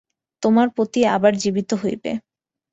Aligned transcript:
তোমার 0.43 0.67
পতি 0.77 1.01
আবার 1.15 1.33
জীবিত 1.35 1.69
হইবে। 1.81 2.11